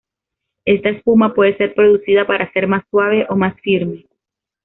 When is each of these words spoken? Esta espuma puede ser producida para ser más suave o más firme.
Esta 0.65 0.89
espuma 0.89 1.35
puede 1.35 1.55
ser 1.57 1.75
producida 1.75 2.25
para 2.25 2.51
ser 2.53 2.65
más 2.67 2.81
suave 2.89 3.27
o 3.29 3.35
más 3.35 3.53
firme. 3.61 4.05